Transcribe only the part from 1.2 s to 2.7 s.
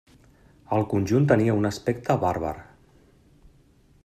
tenia un aspecte bàrbar.